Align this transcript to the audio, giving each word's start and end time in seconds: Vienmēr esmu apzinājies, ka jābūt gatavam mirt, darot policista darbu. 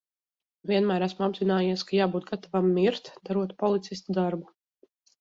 Vienmēr 0.71 1.05
esmu 1.07 1.23
apzinājies, 1.25 1.85
ka 1.91 1.97
jābūt 1.99 2.27
gatavam 2.33 2.73
mirt, 2.81 3.15
darot 3.31 3.57
policista 3.63 4.21
darbu. 4.23 4.55